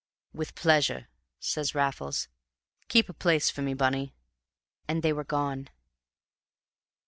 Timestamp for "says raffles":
1.39-2.27